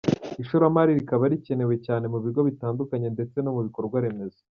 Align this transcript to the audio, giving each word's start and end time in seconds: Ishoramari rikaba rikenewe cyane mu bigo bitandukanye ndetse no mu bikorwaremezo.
Ishoramari 0.41 0.97
rikaba 0.99 1.23
rikenewe 1.31 1.75
cyane 1.85 2.05
mu 2.13 2.19
bigo 2.25 2.41
bitandukanye 2.47 3.07
ndetse 3.15 3.37
no 3.41 3.51
mu 3.55 3.61
bikorwaremezo. 3.67 4.39